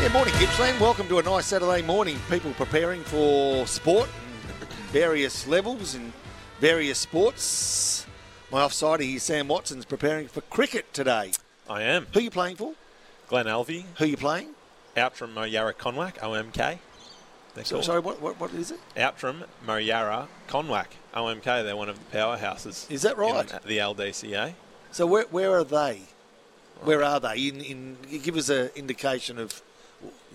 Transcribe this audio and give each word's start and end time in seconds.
Yeah, 0.00 0.08
morning, 0.12 0.32
Gippsland. 0.38 0.80
Welcome 0.80 1.08
to 1.08 1.18
a 1.18 1.22
nice 1.22 1.46
Saturday 1.46 1.82
morning. 1.82 2.18
People 2.30 2.52
preparing 2.54 3.02
for 3.02 3.66
sport, 3.66 4.08
various 4.92 5.46
levels 5.46 5.94
and 5.94 6.12
various 6.58 6.98
sports. 6.98 8.06
My 8.50 8.62
offside 8.62 9.00
here, 9.00 9.18
Sam 9.18 9.46
Watson's 9.46 9.84
preparing 9.84 10.26
for 10.26 10.40
cricket 10.42 10.92
today. 10.94 11.32
I 11.68 11.82
am. 11.82 12.06
Who 12.14 12.20
are 12.20 12.22
you 12.22 12.30
playing 12.30 12.56
for? 12.56 12.72
Glen 13.28 13.46
Alvie, 13.46 13.84
Who 13.98 14.04
are 14.04 14.08
you 14.08 14.16
playing? 14.16 14.48
Outtrim 14.96 15.34
Moyarra 15.34 15.74
Kongwak, 15.74 16.18
OMK. 16.18 16.78
They're 17.54 17.64
So, 17.64 17.76
called. 17.76 17.84
sorry, 17.84 18.00
what, 18.00 18.20
what, 18.22 18.40
what 18.40 18.52
is 18.54 18.70
it? 18.70 18.80
Outtrim 18.96 19.44
Moyarra 19.66 20.28
Kongwak, 20.48 20.86
OMK. 21.14 21.44
They're 21.44 21.76
one 21.76 21.88
of 21.90 21.98
the 22.10 22.16
powerhouses. 22.16 22.90
Is 22.90 23.02
that 23.02 23.18
right? 23.18 23.46
the 23.64 23.78
LDCA. 23.78 24.54
So 24.92 25.06
where, 25.06 25.24
where 25.24 25.52
are 25.56 25.64
they? 25.64 26.02
Where 26.80 27.04
are 27.04 27.20
they? 27.20 27.36
In, 27.48 27.60
in 27.60 27.96
give 28.22 28.36
us 28.36 28.48
an 28.48 28.70
indication 28.74 29.38
of 29.38 29.62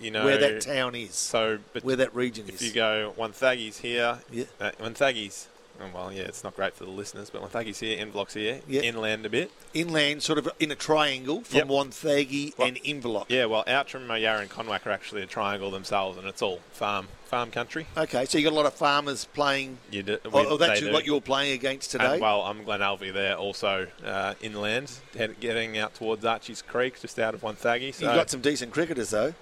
You 0.00 0.10
know 0.10 0.24
where 0.24 0.36
that 0.38 0.60
town 0.60 0.94
is, 0.94 1.14
So, 1.14 1.58
but 1.72 1.82
where 1.82 1.96
that 1.96 2.14
region 2.14 2.44
if 2.48 2.56
is. 2.56 2.62
you 2.68 2.72
go 2.74 3.14
Wonthaggi's 3.18 3.78
here, 3.78 4.18
Yeah. 4.30 4.44
uh, 4.60 4.72
Wonthaggi's. 4.80 5.48
Oh, 5.78 5.84
well, 5.94 6.10
yeah, 6.10 6.22
it's 6.22 6.42
not 6.42 6.56
great 6.56 6.74
for 6.74 6.84
the 6.84 6.90
listeners, 6.90 7.28
but 7.28 7.42
Wonthaggi's 7.42 7.80
here, 7.80 7.98
Inverloch's 7.98 8.32
here, 8.34 8.60
Yeah. 8.66 8.80
inland 8.82 9.26
a 9.26 9.30
bit. 9.30 9.50
Inland, 9.74 10.22
sort 10.22 10.38
of 10.38 10.48
in 10.58 10.70
a 10.70 10.74
triangle 10.74 11.42
from 11.42 11.58
Yep. 11.58 11.66
Wonthaggi 11.68 12.56
Well, 12.58 12.68
and 12.68 12.76
Inverloch. 12.82 13.26
Yeah, 13.28 13.44
well, 13.46 13.62
Outtrim, 13.66 14.06
Moyarra, 14.06 14.40
and 14.40 14.50
Kongwak 14.50 14.86
are 14.86 14.90
actually 14.90 15.20
a 15.22 15.26
triangle 15.26 15.70
themselves, 15.70 16.16
and 16.18 16.26
it's 16.26 16.40
all 16.42 16.60
farm 16.72 17.08
farm 17.26 17.50
country. 17.50 17.86
Okay, 17.96 18.24
so 18.24 18.38
you 18.38 18.44
got 18.44 18.52
a 18.52 18.56
lot 18.56 18.66
of 18.66 18.74
farmers 18.74 19.24
playing. 19.34 19.78
You 19.90 20.02
do, 20.02 20.18
we- 20.24 20.30
oh, 20.32 20.56
that's 20.56 20.82
what 20.84 21.04
you're 21.04 21.20
playing 21.20 21.52
against 21.52 21.90
today. 21.90 22.12
And, 22.12 22.20
well, 22.22 22.42
I'm 22.42 22.64
Glen 22.64 22.80
Alvie 22.80 23.12
there, 23.12 23.34
also 23.36 23.88
uh, 24.04 24.34
inland, 24.40 24.92
head, 25.16 25.40
getting 25.40 25.76
out 25.76 25.94
towards 25.94 26.24
Archie's 26.24 26.62
Creek, 26.62 27.00
just 27.00 27.18
out 27.18 27.34
of 27.34 27.40
Wonthaggi. 27.42 27.92
So, 27.94 28.04
You've 28.06 28.14
got 28.14 28.30
some 28.30 28.40
decent 28.42 28.72
cricketers, 28.72 29.10
though. 29.10 29.34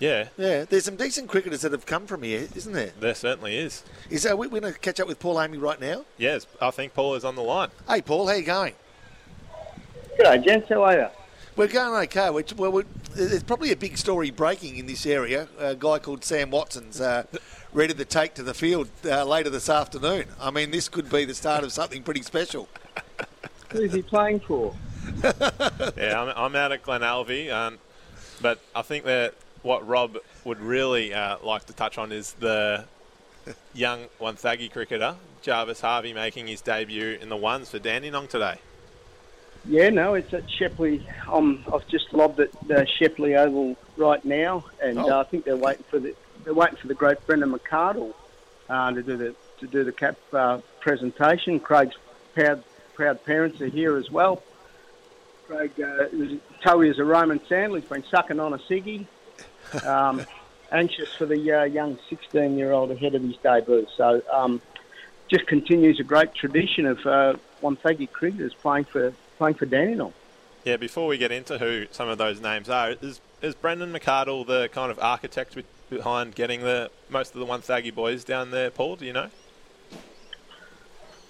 Yeah, 0.00 0.28
Yeah, 0.38 0.64
there's 0.64 0.86
some 0.86 0.96
decent 0.96 1.28
cricketers 1.28 1.60
that 1.60 1.72
have 1.72 1.84
come 1.84 2.06
from 2.06 2.22
here, 2.22 2.48
isn't 2.56 2.72
there? 2.72 2.92
there 2.98 3.14
certainly 3.14 3.56
is. 3.56 3.84
Is 4.08 4.26
uh, 4.26 4.34
we, 4.34 4.46
we're 4.46 4.60
going 4.62 4.72
to 4.72 4.78
catch 4.78 4.98
up 4.98 5.06
with 5.06 5.20
Paul 5.20 5.40
Amy 5.40 5.58
right 5.58 5.78
now? 5.78 6.06
Yes, 6.16 6.46
I 6.60 6.70
think 6.70 6.94
Paul 6.94 7.14
is 7.16 7.24
on 7.24 7.36
the 7.36 7.42
line. 7.42 7.68
Hey, 7.86 8.00
Paul, 8.00 8.26
how 8.26 8.32
you 8.32 8.42
going? 8.42 8.72
G'day, 10.18 10.42
gents. 10.42 10.70
How 10.70 10.82
are 10.84 10.94
you? 10.94 11.06
We're 11.54 11.68
going 11.68 12.02
okay. 12.04 12.30
We're, 12.30 12.44
well, 12.56 12.72
we're, 12.72 12.84
there's 13.12 13.42
probably 13.42 13.72
a 13.72 13.76
big 13.76 13.98
story 13.98 14.30
breaking 14.30 14.78
in 14.78 14.86
this 14.86 15.04
area. 15.04 15.48
A 15.58 15.76
guy 15.76 15.98
called 15.98 16.24
Sam 16.24 16.50
Watson's 16.50 16.98
uh, 16.98 17.24
ready 17.74 17.92
to 17.92 18.04
take 18.06 18.32
to 18.34 18.42
the 18.42 18.54
field 18.54 18.88
uh, 19.04 19.24
later 19.26 19.50
this 19.50 19.68
afternoon. 19.68 20.24
I 20.40 20.50
mean, 20.50 20.70
this 20.70 20.88
could 20.88 21.10
be 21.10 21.26
the 21.26 21.34
start 21.34 21.62
of 21.62 21.72
something 21.72 22.02
pretty 22.02 22.22
special. 22.22 22.68
Who's 23.70 23.92
he 23.92 24.00
playing 24.00 24.40
for? 24.40 24.74
yeah, 25.22 26.22
I'm, 26.22 26.32
I'm 26.34 26.56
out 26.56 26.72
at 26.72 26.82
Glen 26.82 27.02
Alvie, 27.02 27.50
um, 27.50 27.78
but 28.40 28.60
I 28.74 28.80
think 28.80 29.04
that 29.04 29.34
what 29.62 29.86
Rob 29.86 30.16
would 30.44 30.60
really 30.60 31.12
uh, 31.12 31.36
like 31.42 31.66
to 31.66 31.72
touch 31.72 31.98
on 31.98 32.12
is 32.12 32.32
the 32.34 32.84
young 33.74 34.06
Wonthaggi 34.20 34.70
cricketer, 34.70 35.16
Jarvis 35.42 35.80
Harvey, 35.80 36.12
making 36.12 36.46
his 36.46 36.60
debut 36.60 37.18
in 37.20 37.28
the 37.28 37.36
ones 37.36 37.70
for 37.70 37.78
Dandenong 37.78 38.28
today. 38.28 38.56
Yeah, 39.66 39.90
no, 39.90 40.14
it's 40.14 40.32
at 40.32 40.50
Shepley. 40.50 41.06
Um, 41.30 41.62
I've 41.72 41.86
just 41.88 42.12
lobbed 42.14 42.40
at 42.40 42.50
uh, 42.70 42.84
Shepley 42.98 43.36
Oval 43.36 43.76
right 43.98 44.24
now, 44.24 44.64
and 44.82 44.98
Oh. 44.98 45.10
uh, 45.10 45.20
I 45.20 45.24
think 45.24 45.44
they're 45.44 45.56
waiting 45.56 45.84
for 45.90 45.98
the 45.98 46.14
they're 46.44 46.54
waiting 46.54 46.76
for 46.76 46.88
the 46.88 46.94
great 46.94 47.18
Brendan 47.26 47.52
McArdle 47.52 48.14
uh, 48.70 48.90
to 48.92 49.02
do 49.02 49.16
the 49.18 49.34
to 49.58 49.66
do 49.66 49.84
the 49.84 49.92
cap 49.92 50.16
uh, 50.32 50.60
presentation. 50.80 51.60
Craig's 51.60 51.94
proud 52.34 52.64
proud 52.94 53.22
parents 53.26 53.60
are 53.60 53.66
here 53.66 53.98
as 53.98 54.10
well. 54.10 54.42
Craig 55.46 55.72
uh, 55.78 56.06
is 56.80 56.98
a 56.98 57.04
Roman 57.04 57.44
sandal. 57.46 57.78
He's 57.78 57.88
been 57.88 58.04
sucking 58.04 58.40
on 58.40 58.54
a 58.54 58.58
ciggy. 58.58 59.04
Um, 59.84 60.26
anxious 60.72 61.12
for 61.14 61.26
the 61.26 61.52
uh, 61.52 61.64
young 61.64 61.98
16 62.08 62.56
year 62.56 62.72
old 62.72 62.90
ahead 62.90 63.14
of 63.14 63.22
his 63.22 63.36
debut. 63.38 63.86
So 63.96 64.22
um, 64.32 64.60
just 65.28 65.46
continues 65.46 66.00
a 66.00 66.04
great 66.04 66.34
tradition 66.34 66.86
of 66.86 66.98
uh, 67.06 67.34
Wonthaggi 67.62 68.10
cricketers 68.10 68.54
playing 68.54 68.84
for 68.84 69.12
playing 69.38 69.54
for 69.54 69.66
Dandenong. 69.66 70.12
Yeah, 70.64 70.76
before 70.76 71.06
we 71.06 71.16
get 71.16 71.32
into 71.32 71.58
who 71.58 71.86
some 71.90 72.08
of 72.08 72.18
those 72.18 72.40
names 72.40 72.68
are, 72.68 72.92
is 73.00 73.20
is 73.40 73.54
Brendan 73.54 73.92
McArdle 73.92 74.46
the 74.46 74.68
kind 74.72 74.90
of 74.90 74.98
architect 74.98 75.54
be- 75.54 75.64
behind 75.88 76.34
getting 76.34 76.60
the 76.60 76.90
most 77.08 77.34
of 77.34 77.40
the 77.40 77.46
Wonthaggi 77.46 77.94
boys 77.94 78.24
down 78.24 78.50
there, 78.50 78.70
Paul? 78.70 78.96
Do 78.96 79.06
you 79.06 79.12
know? 79.12 79.30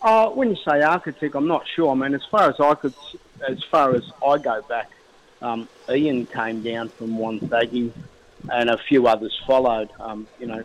Uh, 0.03 0.31
when 0.31 0.49
you 0.49 0.57
say 0.67 0.81
architect, 0.81 1.35
I'm 1.35 1.47
not 1.47 1.67
sure. 1.69 1.91
I 1.91 1.95
mean, 1.95 2.15
as 2.15 2.25
far 2.31 2.49
as 2.49 2.59
I 2.59 2.75
could, 2.75 2.95
as 3.47 3.63
far 3.65 3.95
as 3.95 4.03
I 4.27 4.39
go 4.39 4.63
back, 4.63 4.91
um, 5.43 5.69
Ian 5.91 6.27
came 6.27 6.63
down 6.63 6.89
from 6.89 7.19
Wonthaggi, 7.19 7.93
and 8.49 8.71
a 8.71 8.79
few 8.79 9.07
others 9.07 9.39
followed. 9.47 9.91
Um, 9.99 10.27
you 10.39 10.47
know, 10.47 10.65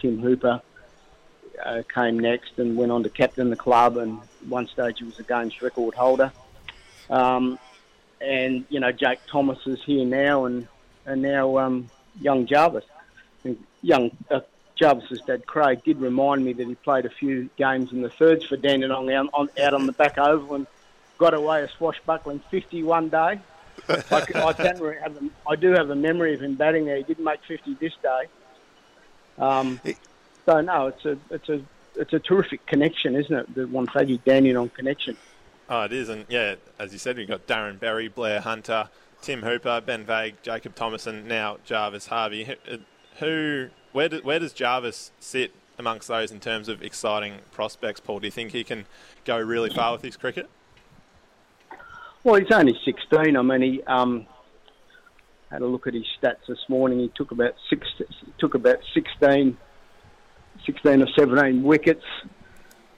Tim 0.00 0.20
Hooper 0.20 0.60
uh, 1.64 1.82
came 1.92 2.18
next 2.18 2.58
and 2.58 2.76
went 2.76 2.92
on 2.92 3.02
to 3.02 3.10
captain 3.10 3.50
the 3.50 3.56
club, 3.56 3.96
and 3.96 4.20
one 4.48 4.66
stage 4.66 4.98
he 4.98 5.04
was 5.04 5.18
a 5.18 5.22
games 5.22 5.60
record 5.62 5.94
holder. 5.94 6.32
Um, 7.08 7.58
and 8.20 8.64
you 8.68 8.80
know, 8.80 8.92
Jake 8.92 9.20
Thomas 9.26 9.58
is 9.66 9.82
here 9.84 10.04
now, 10.04 10.44
and 10.44 10.68
and 11.06 11.22
now 11.22 11.58
um, 11.58 11.90
young 12.20 12.46
Jarvis. 12.46 12.84
And 13.44 13.62
young 13.82 14.10
uh, 14.30 14.40
Jarvis's 14.76 15.20
dad 15.22 15.46
Craig 15.46 15.82
did 15.84 16.00
remind 16.00 16.44
me 16.44 16.52
that 16.54 16.66
he 16.66 16.74
played 16.74 17.06
a 17.06 17.10
few 17.10 17.50
games 17.56 17.92
in 17.92 18.02
the 18.02 18.10
thirds 18.10 18.44
for 18.46 18.56
Dandenong 18.56 19.12
out 19.12 19.28
on, 19.34 19.50
out 19.60 19.74
on 19.74 19.86
the 19.86 19.92
back 19.92 20.18
oval 20.18 20.54
and 20.56 20.66
got 21.18 21.34
away 21.34 21.62
a 21.62 21.68
swashbuckling 21.68 22.40
50 22.50 22.82
one 22.82 23.08
day. 23.08 23.40
I, 23.88 24.24
c- 24.24 24.34
I 24.34 24.52
can 24.52 24.66
have 24.66 25.16
a, 25.16 25.30
I 25.48 25.56
do 25.56 25.70
have 25.72 25.90
a 25.90 25.94
memory 25.94 26.34
of 26.34 26.42
him 26.42 26.54
batting 26.54 26.84
there. 26.84 26.96
He 26.96 27.02
didn't 27.02 27.24
make 27.24 27.40
50 27.46 27.74
this 27.74 27.92
day. 28.02 28.26
Um, 29.38 29.80
so 30.46 30.60
no, 30.60 30.88
it's 30.88 31.04
a 31.04 31.18
it's 31.30 31.48
a 31.48 31.62
it's 31.96 32.12
a 32.12 32.18
terrific 32.18 32.64
connection, 32.66 33.16
isn't 33.16 33.34
it? 33.34 33.54
The 33.54 33.62
Wonthaggi 33.62 34.22
Dandenong 34.24 34.70
connection. 34.70 35.16
Oh, 35.68 35.82
it 35.82 35.92
is, 35.92 36.08
and 36.08 36.26
yeah, 36.28 36.56
as 36.78 36.92
you 36.92 36.98
said, 36.98 37.16
we've 37.16 37.28
got 37.28 37.46
Darren 37.46 37.78
Berry, 37.78 38.08
Blair 38.08 38.40
Hunter, 38.40 38.88
Tim 39.22 39.42
Hooper, 39.42 39.80
Ben 39.80 40.04
Vague, 40.04 40.34
Jacob 40.42 40.74
Thomas, 40.74 41.06
and 41.06 41.26
now 41.26 41.58
Jarvis 41.64 42.08
Harvey. 42.08 42.44
Who, 42.44 42.52
uh, 42.72 42.76
who 43.18 43.68
where, 43.92 44.08
do, 44.08 44.20
where 44.22 44.38
does 44.38 44.52
Jarvis 44.52 45.12
sit 45.20 45.52
amongst 45.78 46.08
those 46.08 46.30
in 46.30 46.40
terms 46.40 46.68
of 46.68 46.82
exciting 46.82 47.34
prospects, 47.52 48.00
Paul? 48.00 48.20
Do 48.20 48.26
you 48.26 48.30
think 48.32 48.52
he 48.52 48.64
can 48.64 48.86
go 49.24 49.38
really 49.38 49.70
far 49.70 49.92
with 49.92 50.02
his 50.02 50.16
cricket? 50.16 50.48
Well, 52.22 52.34
he's 52.34 52.52
only 52.52 52.78
16. 52.84 53.36
I 53.36 53.42
mean, 53.42 53.62
he 53.62 53.82
um, 53.84 54.26
had 55.50 55.62
a 55.62 55.66
look 55.66 55.86
at 55.86 55.94
his 55.94 56.04
stats 56.20 56.46
this 56.46 56.58
morning. 56.68 56.98
He 56.98 57.10
took 57.14 57.30
about 57.30 57.54
six, 57.70 57.86
took 58.38 58.54
about 58.54 58.80
16, 58.92 59.56
16 60.66 61.02
or 61.02 61.06
17 61.18 61.62
wickets. 61.62 62.04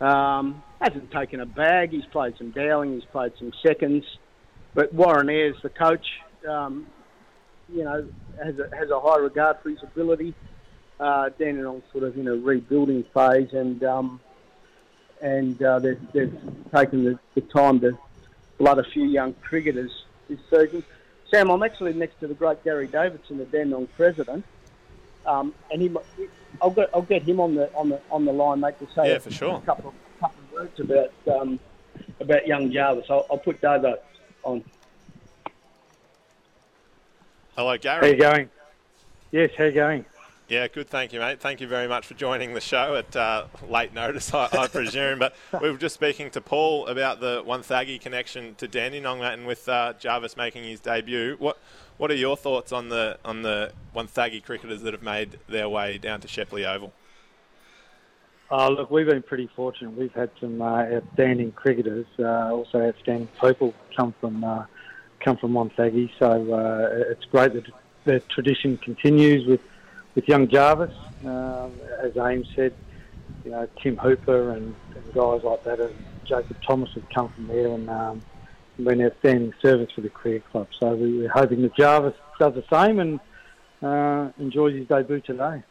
Um, 0.00 0.60
hasn't 0.80 1.12
taken 1.12 1.38
a 1.40 1.46
bag. 1.46 1.90
He's 1.90 2.04
played 2.06 2.34
some 2.36 2.50
Dowling. 2.50 2.94
He's 2.94 3.04
played 3.04 3.32
some 3.38 3.52
seconds. 3.64 4.04
But 4.74 4.92
Warren 4.92 5.28
Ayres, 5.28 5.54
the 5.62 5.68
coach, 5.68 6.06
um, 6.48 6.88
you 7.72 7.84
know, 7.84 8.08
has 8.42 8.58
a, 8.58 8.76
has 8.76 8.90
a 8.90 8.98
high 8.98 9.18
regard 9.18 9.58
for 9.62 9.70
his 9.70 9.82
ability. 9.84 10.34
Uh, 10.98 11.30
Dandenong's 11.38 11.84
sort 11.92 12.02
of 12.02 12.16
in 12.16 12.26
a 12.26 12.34
rebuilding 12.34 13.04
phase, 13.14 13.52
and 13.52 13.82
um, 13.84 14.20
and 15.20 15.62
uh, 15.62 15.78
they've, 15.78 16.00
they've 16.12 16.40
taken 16.74 17.04
the, 17.04 17.18
the 17.34 17.40
time 17.42 17.80
to 17.80 17.96
blood 18.58 18.78
a 18.78 18.84
few 18.84 19.04
young 19.04 19.34
cricketers 19.34 20.04
this 20.28 20.38
season. 20.50 20.84
Sam, 21.30 21.50
I'm 21.50 21.62
actually 21.62 21.94
next 21.94 22.20
to 22.20 22.26
the 22.26 22.34
great 22.34 22.62
Gary 22.62 22.86
Davidson, 22.86 23.38
the 23.38 23.44
Dandenong 23.46 23.88
president, 23.96 24.44
um, 25.26 25.54
and 25.70 25.80
he, 25.80 25.90
I'll 26.60 26.70
get 26.70 26.90
I'll 26.92 27.02
get 27.02 27.22
him 27.22 27.40
on 27.40 27.54
the 27.54 27.72
on 27.74 27.88
the 27.88 28.00
on 28.10 28.24
the 28.24 28.32
line, 28.32 28.60
mate, 28.60 28.78
to 28.80 28.86
say 28.94 29.08
Yeah, 29.08 29.14
a, 29.14 29.20
for 29.20 29.30
sure. 29.30 29.56
a 29.56 29.60
couple 29.60 29.88
of, 29.90 29.94
couple 30.20 30.42
of 30.44 30.52
words 30.52 30.80
about 30.80 31.40
um, 31.40 31.58
about 32.20 32.46
young 32.46 32.70
Jarvis. 32.70 33.06
I'll, 33.08 33.26
I'll 33.30 33.38
put 33.38 33.60
Davo 33.60 33.96
on. 34.44 34.62
Hello, 37.56 37.76
Gary. 37.78 38.00
How 38.00 38.06
you 38.12 38.16
going? 38.18 38.50
Yes, 39.30 39.50
how 39.56 39.64
you 39.64 39.72
going? 39.72 40.04
Yeah, 40.52 40.68
good. 40.68 40.90
Thank 40.90 41.14
you, 41.14 41.18
mate. 41.18 41.40
Thank 41.40 41.62
you 41.62 41.66
very 41.66 41.88
much 41.88 42.06
for 42.06 42.12
joining 42.12 42.52
the 42.52 42.60
show 42.60 42.94
at 42.94 43.16
uh, 43.16 43.46
late 43.70 43.94
notice, 43.94 44.34
I, 44.34 44.50
I 44.52 44.68
presume. 44.68 45.18
But 45.18 45.34
we 45.62 45.70
were 45.70 45.78
just 45.78 45.94
speaking 45.94 46.28
to 46.32 46.42
Paul 46.42 46.88
about 46.88 47.20
the 47.20 47.42
Wonthaggi 47.42 47.98
connection 47.98 48.54
to 48.56 48.68
Dandenong, 48.68 49.22
and 49.22 49.46
with 49.46 49.66
uh, 49.66 49.94
Jarvis 49.98 50.36
making 50.36 50.64
his 50.64 50.78
debut. 50.78 51.36
What 51.38 51.56
What 51.96 52.10
are 52.10 52.16
your 52.16 52.36
thoughts 52.36 52.70
on 52.70 52.90
the 52.90 53.18
on 53.24 53.40
the 53.40 53.72
Wonthaggi 53.96 54.44
cricketers 54.44 54.82
that 54.82 54.92
have 54.92 55.02
made 55.02 55.38
their 55.48 55.70
way 55.70 55.96
down 55.96 56.20
to 56.20 56.28
Shepley 56.28 56.66
Oval? 56.66 56.92
Oh, 58.50 58.68
look, 58.68 58.90
we've 58.90 59.06
been 59.06 59.22
pretty 59.22 59.48
fortunate. 59.56 59.96
We've 59.96 60.12
had 60.12 60.28
some 60.38 60.60
uh, 60.60 60.82
outstanding 60.82 61.52
cricketers, 61.52 62.04
uh, 62.18 62.52
also 62.52 62.88
outstanding 62.88 63.28
people 63.40 63.72
come 63.96 64.14
from 64.20 64.44
uh, 64.44 64.66
come 65.20 65.38
from 65.38 65.52
Wonthaggi. 65.52 66.10
So 66.18 66.94
it's 67.10 67.24
great 67.24 67.54
that 67.54 67.64
the 68.04 68.20
tradition 68.20 68.76
continues 68.76 69.46
with 69.46 69.62
with 70.14 70.28
young 70.28 70.48
Jarvis. 70.48 70.94
Um, 71.24 71.72
as 72.00 72.16
Ames 72.16 72.48
said, 72.54 72.74
you 73.44 73.50
know 73.50 73.68
Tim 73.82 73.96
Hooper 73.96 74.50
and, 74.50 74.74
and 74.94 75.14
guys 75.14 75.42
like 75.42 75.64
that, 75.64 75.80
and 75.80 75.94
Jacob 76.24 76.56
Thomas 76.66 76.90
have 76.94 77.08
come 77.10 77.28
from 77.30 77.46
there 77.46 77.68
and 77.68 77.88
um, 77.88 78.22
been 78.78 79.02
outstanding 79.02 79.52
service 79.60 79.90
for 79.94 80.00
the 80.00 80.08
cricket 80.08 80.48
club. 80.50 80.68
So 80.78 80.94
we, 80.94 81.18
we're 81.18 81.28
hoping 81.28 81.62
that 81.62 81.74
Jarvis 81.76 82.14
does 82.38 82.54
the 82.54 82.64
same 82.70 82.98
and 82.98 83.20
uh, 83.82 84.32
enjoys 84.38 84.74
his 84.74 84.86
debut 84.86 85.20
today. 85.20 85.62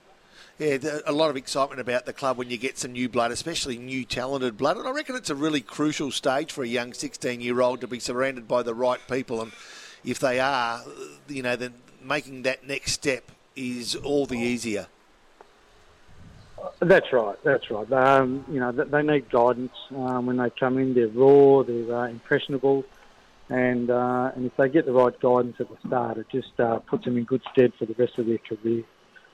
Yeah, 0.58 0.78
a 1.06 1.12
lot 1.12 1.30
of 1.30 1.38
excitement 1.38 1.80
about 1.80 2.06
the 2.06 2.14
club 2.14 2.38
when 2.38 2.50
you 2.50 2.58
get 2.58 2.78
some 2.78 2.92
new 2.92 3.10
blood, 3.10 3.32
especially 3.32 3.78
new 3.78 4.06
talented 4.06 4.58
blood. 4.58 4.78
And 4.78 4.88
I 4.88 4.92
reckon 4.92 5.16
it's 5.16 5.30
a 5.30 5.36
really 5.36 5.62
crucial 5.62 6.12
stage 6.12 6.52
for 6.52 6.64
a 6.64 6.68
young 6.68 6.94
16 6.94 7.42
year 7.42 7.62
old 7.62 7.82
to 7.82 7.88
be 7.88 8.00
surrounded 8.00 8.48
by 8.48 8.64
the 8.64 8.76
right 8.76 9.00
people. 9.10 9.42
And 9.42 9.52
if 10.04 10.20
they 10.20 10.40
are, 10.40 10.82
you 11.28 11.42
know, 11.42 11.56
then 11.56 11.74
making 12.04 12.44
that 12.44 12.68
next 12.68 12.92
step 12.92 13.32
is 13.56 13.95
all 13.95 14.25
the 14.25 14.38
easier. 14.38 14.88
That's 16.80 17.12
right. 17.12 17.38
That's 17.44 17.69
right. 17.69 17.92
Um, 17.92 18.45
you 18.50 18.59
know, 18.59 18.71
they 18.71 19.01
need 19.01 19.30
guidance 19.30 19.74
um, 19.95 20.25
when 20.25 20.38
they 20.38 20.50
come 20.51 20.77
in. 20.77 20.94
They're 20.94 21.07
raw. 21.07 21.63
They're 21.63 21.95
uh, 21.95 22.07
impressionable, 22.07 22.86
and 23.50 23.89
uh, 23.89 24.31
and 24.36 24.45
if 24.45 24.56
they 24.57 24.69
get 24.69 24.86
the 24.86 24.92
right 24.92 25.18
guidance 25.19 25.56
at 25.59 25.69
the 25.69 25.77
start, 25.88 26.18
it 26.18 26.27
just 26.31 26.59
uh, 26.59 26.80
puts 26.80 27.06
them 27.06 27.18
in 27.18 27.24
good 27.24 27.42
stead 27.51 27.74
for 27.77 27.86
the 27.86 27.94
rest 27.94 28.18
of 28.18 28.27
their 28.27 28.38
career. 28.38 28.83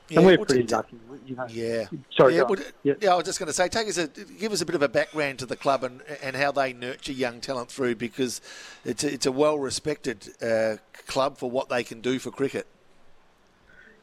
Yeah, 0.10 0.20
and 0.20 0.26
we're 0.26 0.38
pretty 0.38 0.64
lucky, 0.64 0.98
you 1.26 1.36
know. 1.36 1.48
Yeah. 1.50 1.86
Sorry. 2.16 2.38
Yeah, 2.38 2.46
yeah. 2.84 2.94
yeah, 3.02 3.12
I 3.12 3.16
was 3.16 3.26
just 3.26 3.40
going 3.40 3.48
to 3.48 3.54
say, 3.54 3.68
take 3.68 3.90
us 3.90 3.98
a, 3.98 4.08
give 4.08 4.54
us 4.54 4.62
a 4.62 4.66
bit 4.66 4.76
of 4.76 4.82
a 4.82 4.88
background 4.88 5.40
to 5.40 5.46
the 5.46 5.58
club 5.58 5.84
and 5.84 6.02
and 6.22 6.36
how 6.36 6.54
they 6.54 6.72
nurture 6.72 7.12
young 7.12 7.42
talent 7.42 7.70
through 7.70 7.96
because 7.96 8.40
it's 8.86 9.04
a, 9.04 9.14
it's 9.14 9.26
a 9.26 9.34
well 9.34 9.60
respected 9.60 10.30
uh, 10.42 10.78
club 11.08 11.38
for 11.38 11.52
what 11.52 11.68
they 11.68 11.84
can 11.84 12.00
do 12.00 12.20
for 12.20 12.32
cricket. 12.32 12.68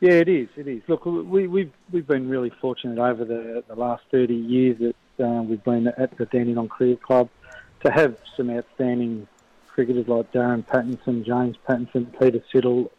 Yeah, 0.00 0.14
it 0.14 0.28
is. 0.28 0.48
It 0.56 0.68
is. 0.68 0.82
Look, 0.88 1.06
we, 1.06 1.46
we've 1.46 1.72
we've 1.90 2.06
been 2.06 2.28
really 2.28 2.50
fortunate 2.60 2.98
over 2.98 3.24
the, 3.24 3.64
the 3.66 3.74
last 3.74 4.02
thirty 4.10 4.34
years 4.34 4.76
that 4.78 5.24
uh, 5.24 5.42
we've 5.42 5.62
been 5.64 5.88
at 5.88 6.16
the 6.18 6.26
Dandenong 6.26 6.68
Cricket 6.68 7.02
Club 7.02 7.28
to 7.84 7.90
have 7.90 8.16
some 8.36 8.50
outstanding 8.50 9.26
cricketers 9.68 10.08
like 10.08 10.32
Darren 10.32 10.64
Pattinson, 10.64 11.24
James 11.24 11.56
Pattinson, 11.68 12.18
Peter 12.18 12.42
Siddle, 12.52 12.90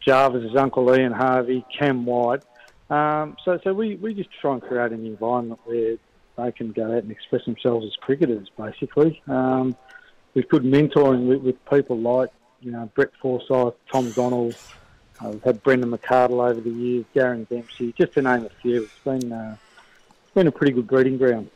Jarvis' 0.00 0.56
uncle 0.56 0.94
Ian 0.94 1.12
Harvey, 1.12 1.64
Cam 1.76 2.06
White. 2.06 2.42
Um, 2.90 3.36
so, 3.44 3.58
so 3.62 3.74
we, 3.74 3.96
we 3.96 4.14
just 4.14 4.30
try 4.40 4.54
and 4.54 4.62
create 4.62 4.92
an 4.92 5.04
environment 5.04 5.60
where 5.64 5.96
they 6.38 6.52
can 6.52 6.72
go 6.72 6.84
out 6.84 7.02
and 7.02 7.10
express 7.10 7.44
themselves 7.44 7.84
as 7.84 7.92
cricketers, 8.00 8.48
basically. 8.56 9.20
Um, 9.28 9.76
we've 10.34 10.48
good 10.48 10.62
mentoring 10.62 11.28
with, 11.28 11.42
with, 11.42 11.64
people 11.66 11.98
like, 11.98 12.30
you 12.60 12.70
know, 12.70 12.90
Brett 12.94 13.10
Forsyth, 13.20 13.74
Tom 13.92 14.10
Donald. 14.12 14.56
Uh, 15.24 15.30
we've 15.30 15.42
had 15.42 15.62
Brendan 15.62 15.90
McArdle 15.90 16.48
over 16.48 16.60
the 16.60 16.70
years, 16.70 17.04
Darren 17.14 17.48
Dempsey, 17.48 17.92
just 17.92 18.14
to 18.14 18.22
name 18.22 18.46
a 18.46 18.50
few. 18.62 18.84
It's 18.84 18.92
been, 19.04 19.32
uh, 19.32 19.56
it's 20.24 20.34
been 20.34 20.46
a 20.46 20.52
pretty 20.52 20.72
good 20.72 20.86
breeding 20.86 21.18
ground. 21.18 21.50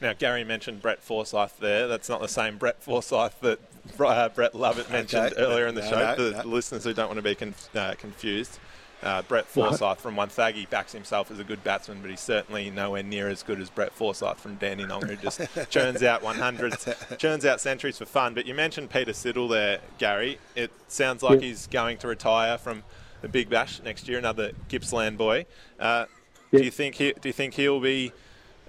Now, 0.00 0.12
Gary 0.12 0.44
mentioned 0.44 0.82
Brett 0.82 1.02
Forsyth 1.02 1.58
there. 1.58 1.88
That's 1.88 2.08
not 2.08 2.20
the 2.20 2.28
same 2.28 2.58
Brett 2.58 2.82
Forsyth 2.82 3.40
that 3.40 3.58
uh, 3.98 4.28
Brett 4.28 4.54
Lovett 4.54 4.90
mentioned 4.90 5.32
okay. 5.32 5.40
earlier 5.40 5.66
in 5.66 5.74
the 5.74 5.80
no, 5.80 5.90
show. 5.90 5.98
No, 5.98 6.30
the 6.30 6.42
no. 6.42 6.48
listeners 6.48 6.84
who 6.84 6.92
don't 6.92 7.06
want 7.06 7.18
to 7.18 7.22
be 7.22 7.34
conf- 7.34 7.74
uh, 7.74 7.94
confused. 7.94 8.58
Uh, 9.04 9.20
Brett 9.20 9.44
Forsyth 9.44 10.00
from 10.00 10.16
Wonthaggi 10.16 10.68
backs 10.70 10.92
himself 10.92 11.30
as 11.30 11.38
a 11.38 11.44
good 11.44 11.62
batsman, 11.62 12.00
but 12.00 12.10
he's 12.10 12.20
certainly 12.20 12.70
nowhere 12.70 13.02
near 13.02 13.28
as 13.28 13.42
good 13.42 13.60
as 13.60 13.68
Brett 13.68 13.92
Forsyth 13.92 14.40
from 14.40 14.54
Dandenong, 14.54 15.06
who 15.06 15.14
just 15.22 15.42
churns 15.68 16.02
out 16.02 16.22
100s, 16.22 17.18
churns 17.18 17.44
out 17.44 17.60
centuries 17.60 17.98
for 17.98 18.06
fun. 18.06 18.32
But 18.32 18.46
you 18.46 18.54
mentioned 18.54 18.88
Peter 18.88 19.12
Siddle 19.12 19.50
there, 19.50 19.80
Gary. 19.98 20.38
It 20.56 20.70
sounds 20.88 21.22
like 21.22 21.42
yeah. 21.42 21.48
he's 21.48 21.66
going 21.66 21.98
to 21.98 22.08
retire 22.08 22.56
from 22.56 22.82
the 23.20 23.28
Big 23.28 23.50
Bash 23.50 23.82
next 23.82 24.08
year, 24.08 24.18
another 24.18 24.52
Gippsland 24.68 25.18
boy. 25.18 25.44
Uh, 25.78 26.06
yeah. 26.50 26.60
Do 26.60 26.64
you 26.64 26.70
think 26.70 26.94
he, 26.94 27.12
do 27.12 27.28
you 27.28 27.34
think 27.34 27.52
he'll 27.54 27.80
be 27.80 28.10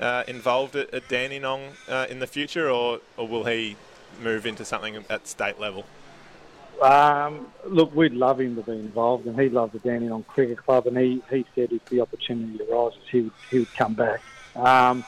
uh, 0.02 0.26
involved 0.28 0.76
at, 0.76 0.94
at 0.94 1.08
Dandenong 1.08 1.72
uh, 1.88 2.08
in 2.10 2.20
the 2.20 2.28
future, 2.28 2.70
or, 2.70 3.00
or 3.16 3.26
will 3.26 3.46
he 3.46 3.78
move 4.22 4.46
into 4.46 4.66
something 4.66 5.04
at 5.10 5.28
state 5.28 5.62
level? 5.62 5.86
Um, 6.82 7.48
look, 7.68 7.96
we'd 7.96 8.14
love 8.14 8.40
him 8.40 8.56
to 8.56 8.62
be 8.62 8.74
involved, 8.74 9.28
and 9.28 9.40
he 9.40 9.50
loved 9.50 9.74
the 9.74 9.80
Dandenong 9.80 10.24
Cricket 10.24 10.58
Club, 10.58 10.88
and 10.88 10.98
he, 10.98 11.24
he 11.30 11.46
said 11.56 11.72
if 11.72 11.82
the 11.90 12.02
opportunity 12.02 12.60
arises, 12.70 13.00
he 13.12 13.22
would, 13.22 13.34
he 13.50 13.60
would 13.60 13.74
come 13.78 13.94
back. 13.94 14.22
Um, 14.56 15.06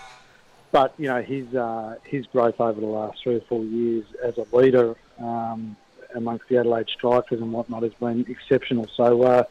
but 0.71 0.93
you 0.97 1.07
know 1.07 1.21
his 1.21 1.53
uh, 1.55 1.95
his 2.03 2.25
growth 2.27 2.59
over 2.59 2.79
the 2.79 2.87
last 2.87 3.19
three 3.23 3.35
or 3.35 3.41
four 3.47 3.63
years 3.63 4.05
as 4.23 4.37
a 4.37 4.55
leader 4.55 4.95
um, 5.19 5.77
amongst 6.13 6.47
the 6.49 6.57
Adelaide 6.57 6.87
strikers 6.89 7.39
and 7.41 7.53
whatnot 7.53 7.83
has 7.83 7.93
been 7.95 8.25
exceptional. 8.27 8.87
So 8.95 9.23
uh, 9.23 9.43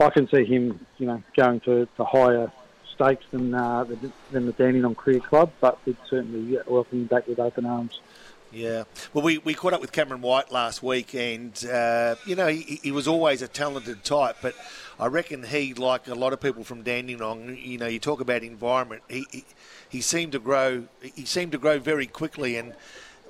I 0.00 0.10
can 0.10 0.28
see 0.28 0.44
him, 0.44 0.84
you 0.98 1.06
know, 1.06 1.22
going 1.36 1.60
to, 1.60 1.86
to 1.96 2.04
higher 2.04 2.50
stakes 2.94 3.24
than 3.30 3.54
uh, 3.54 3.84
than 4.30 4.46
the 4.46 4.52
Dandenong 4.52 4.94
Cricket 4.94 5.24
Club, 5.24 5.52
but 5.60 5.78
we'd 5.86 5.96
certainly 6.08 6.58
welcome 6.66 7.00
him 7.02 7.06
back 7.06 7.26
with 7.26 7.38
open 7.38 7.66
arms. 7.66 8.00
Yeah. 8.52 8.84
Well, 9.14 9.24
we, 9.24 9.38
we 9.38 9.54
caught 9.54 9.72
up 9.72 9.80
with 9.80 9.92
Cameron 9.92 10.22
White 10.22 10.50
last 10.50 10.82
week, 10.82 11.14
and, 11.14 11.52
uh, 11.66 12.16
you 12.26 12.34
know, 12.34 12.48
he, 12.48 12.80
he 12.82 12.90
was 12.90 13.06
always 13.06 13.42
a 13.42 13.48
talented 13.48 14.02
type, 14.02 14.36
but 14.42 14.54
I 14.98 15.06
reckon 15.06 15.44
he, 15.44 15.72
like 15.74 16.08
a 16.08 16.14
lot 16.14 16.32
of 16.32 16.40
people 16.40 16.64
from 16.64 16.82
Dandenong, 16.82 17.56
you 17.56 17.78
know, 17.78 17.86
you 17.86 18.00
talk 18.00 18.20
about 18.20 18.42
environment, 18.42 19.02
he, 19.08 19.24
he, 19.30 19.44
he 19.88 20.00
seemed 20.00 20.32
to 20.32 20.40
grow, 20.40 20.84
he 21.00 21.24
seemed 21.24 21.52
to 21.52 21.58
grow 21.58 21.78
very 21.78 22.06
quickly, 22.06 22.56
and 22.56 22.74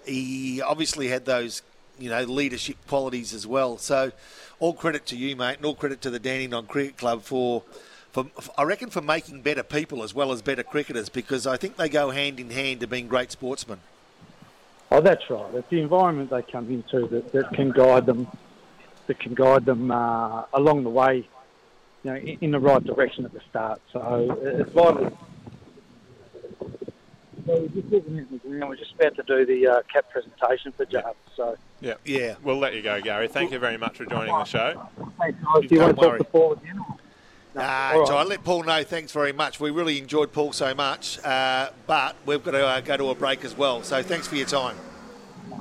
he 0.06 0.62
obviously 0.62 1.08
had 1.08 1.26
those, 1.26 1.60
you 1.98 2.08
know, 2.08 2.22
leadership 2.22 2.76
qualities 2.88 3.34
as 3.34 3.46
well. 3.46 3.76
So, 3.76 4.12
all 4.58 4.72
credit 4.72 5.04
to 5.06 5.16
you, 5.16 5.36
mate, 5.36 5.56
and 5.56 5.66
all 5.66 5.74
credit 5.74 6.00
to 6.02 6.10
the 6.10 6.18
Dandenong 6.18 6.66
Cricket 6.66 6.96
Club 6.96 7.22
for 7.22 7.62
for, 8.12 8.26
I 8.58 8.64
reckon 8.64 8.90
for 8.90 9.00
making 9.00 9.42
better 9.42 9.62
people 9.62 10.02
as 10.02 10.12
well 10.12 10.32
as 10.32 10.42
better 10.42 10.64
cricketers 10.64 11.08
because 11.08 11.46
I 11.46 11.56
think 11.56 11.76
they 11.76 11.88
go 11.88 12.10
hand 12.10 12.40
in 12.40 12.50
hand 12.50 12.80
to 12.80 12.88
being 12.88 13.06
great 13.06 13.30
sportsmen. 13.30 13.78
Oh, 14.92 15.00
that's 15.00 15.28
right. 15.30 15.54
It's 15.54 15.68
the 15.68 15.80
environment 15.80 16.30
they 16.30 16.42
come 16.42 16.68
into 16.68 17.06
that, 17.08 17.32
that 17.32 17.52
can 17.52 17.70
guide 17.70 18.06
them, 18.06 18.26
that 19.06 19.20
can 19.20 19.34
guide 19.34 19.64
them 19.64 19.90
uh, 19.90 20.44
along 20.52 20.82
the 20.82 20.90
way, 20.90 21.28
you 22.02 22.10
know, 22.10 22.16
in, 22.16 22.38
in, 22.40 22.50
the 22.50 22.58
right 22.58 22.82
direction 22.82 23.24
at 23.24 23.32
the 23.32 23.40
start. 23.48 23.80
So 23.92 24.36
it's 24.42 24.70
vital. 24.72 25.16
So 27.46 27.60
we're 27.60 27.68
just 27.68 27.88
looking 27.88 28.18
at 28.18 28.30
the 28.30 28.38
ground. 28.38 28.68
We're 28.68 28.76
just 28.76 28.94
about 28.94 29.14
to 29.14 29.22
do 29.22 29.46
the 29.46 29.66
uh, 29.68 29.82
cap 29.92 30.10
presentation 30.10 30.72
for 30.72 30.84
Jarvis. 30.86 31.14
So 31.36 31.56
yeah, 31.80 31.94
yeah, 32.04 32.34
we'll 32.42 32.58
let 32.58 32.74
you 32.74 32.82
go, 32.82 33.00
Gary. 33.00 33.28
Thank 33.28 33.52
you 33.52 33.60
very 33.60 33.76
much 33.76 33.96
for 33.96 34.06
joining 34.06 34.34
the 34.34 34.44
show. 34.44 34.88
Thanks, 35.18 35.38
guys. 35.42 35.68
Do 35.68 35.74
you 35.74 35.80
want 35.80 35.98
to 35.98 36.02
talk 36.04 36.18
to 36.18 36.24
Paul 36.24 36.52
again? 36.54 36.84
No. 37.54 37.60
Uh, 37.60 37.64
right. 37.64 38.04
So 38.06 38.16
I 38.16 38.22
let 38.24 38.44
Paul 38.44 38.64
know. 38.64 38.84
Thanks 38.84 39.12
very 39.12 39.32
much. 39.32 39.60
We 39.60 39.70
really 39.70 39.98
enjoyed 39.98 40.32
Paul 40.32 40.52
so 40.52 40.74
much, 40.74 41.22
uh, 41.24 41.70
but 41.86 42.16
we've 42.26 42.42
got 42.42 42.52
to 42.52 42.66
uh, 42.66 42.80
go 42.80 42.96
to 42.96 43.10
a 43.10 43.14
break 43.14 43.44
as 43.44 43.56
well. 43.56 43.82
So 43.82 44.02
thanks 44.02 44.26
for 44.28 44.36
your 44.36 44.46
time. 44.46 44.76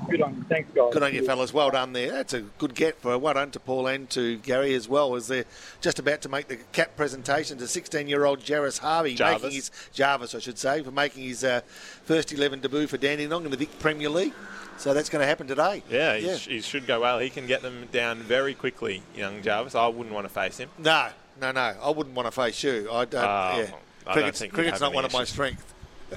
Good 0.10 0.22
on 0.22 0.36
you. 0.36 0.44
Thanks, 0.44 0.70
guys. 0.74 0.94
Good 0.94 1.04
on 1.04 1.14
you, 1.14 1.26
fellas. 1.26 1.54
Well 1.54 1.72
done 1.72 1.94
there. 1.94 2.12
That's 2.12 2.34
a 2.34 2.42
good 2.42 2.76
get 2.76 3.00
for 3.02 3.18
well 3.18 3.34
done 3.34 3.52
to 3.52 3.60
Paul 3.60 3.88
and 3.88 4.10
to 4.12 4.38
Gary 4.38 4.74
as 4.74 4.88
well. 4.88 5.16
As 5.16 5.28
they're 5.28 5.46
just 5.82 6.00
about 6.00 6.22
to 6.22 6.30
make 6.30 6.48
the 6.48 6.58
cap 6.58 6.96
presentation 6.96 7.58
to 7.60 7.66
16-year-old 7.66 8.44
Jarvis 8.44 8.80
Harvey, 8.80 9.16
Jarvis. 9.16 9.44
making 9.44 9.56
his 9.56 9.72
Jarvis, 9.94 10.36
I 10.36 10.40
should 10.40 10.58
say, 10.58 10.84
for 10.84 10.92
making 10.92 11.24
his 11.24 11.44
uh, 11.44 11.62
first 12.04 12.32
11 12.34 12.62
debut 12.62 12.88
for 12.88 12.98
Dandenong 12.98 13.46
in 13.46 13.52
the 13.52 13.58
Vic 13.58 13.80
Premier 13.80 14.10
League. 14.10 14.34
So 14.78 14.94
that's 14.94 15.10
going 15.10 15.22
to 15.22 15.28
happen 15.28 15.46
today. 15.46 15.84
Yeah, 15.90 16.16
yeah. 16.16 16.36
He, 16.36 16.56
he 16.56 16.62
should 16.62 16.88
go 16.88 17.02
well. 17.02 17.20
He 17.20 17.30
can 17.30 17.48
get 17.48 17.62
them 17.62 17.88
down 17.92 18.20
very 18.20 18.54
quickly, 18.54 19.04
young 19.16 19.42
Jarvis. 19.42 19.76
I 19.76 19.88
wouldn't 19.88 20.16
want 20.16 20.26
to 20.26 20.34
face 20.34 20.58
him. 20.58 20.70
No, 20.78 21.10
no, 21.42 21.52
no. 21.52 21.76
I 21.82 21.90
wouldn't 21.90 22.16
want 22.16 22.28
to 22.28 22.32
face 22.32 22.64
you. 22.64 22.90
I 22.92 23.06
don't. 23.06 23.24
Uh, 23.24 23.54
yeah. 23.58 23.72
I 24.08 24.14
cricket's, 24.14 24.40
don't 24.40 24.52
cricket's 24.52 24.80
not 24.82 24.94
one 24.94 25.06
of 25.06 25.14
my 25.14 25.24
strengths. 25.24 25.64